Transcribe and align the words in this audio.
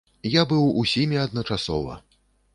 Я 0.35 0.45
быў 0.53 0.63
усімі 0.85 1.21
адначасова. 1.27 2.01